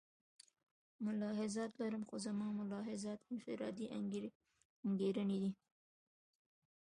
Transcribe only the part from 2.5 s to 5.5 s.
ملاحظات انفرادي انګېرنې